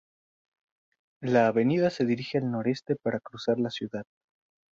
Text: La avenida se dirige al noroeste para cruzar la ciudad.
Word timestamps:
La 1.21 1.45
avenida 1.45 1.91
se 1.91 2.05
dirige 2.05 2.39
al 2.39 2.49
noroeste 2.49 2.95
para 2.95 3.19
cruzar 3.19 3.59
la 3.59 3.69
ciudad. 3.69 4.03